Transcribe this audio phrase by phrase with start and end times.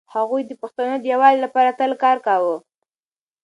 [0.15, 2.55] هغوی د پښتنو د يووالي لپاره تل کار کاوه.